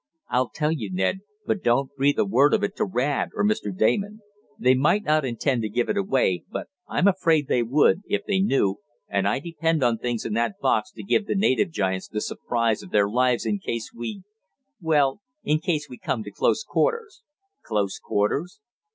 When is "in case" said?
13.45-13.91, 15.43-15.87